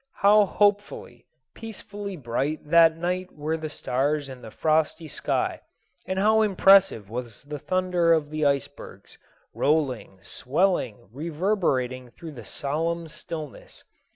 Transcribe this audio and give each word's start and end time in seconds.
How 0.13 0.47
hopefully, 0.47 1.27
peacefully 1.53 2.17
bright 2.17 2.61
that 2.67 2.97
night 2.97 3.31
were 3.35 3.55
the 3.55 3.69
stars 3.69 4.29
in 4.29 4.41
the 4.41 4.49
frosty 4.49 5.07
sky, 5.07 5.61
and 6.07 6.17
how 6.17 6.41
impressive 6.41 7.07
was 7.07 7.43
the 7.43 7.59
thunder 7.59 8.11
of 8.11 8.31
the 8.31 8.43
icebergs, 8.43 9.19
rolling, 9.53 10.17
swelling, 10.23 11.07
reverberating 11.11 12.09
through 12.09 12.31
the 12.31 12.45
solemn 12.45 13.09
stillness! 13.09 13.83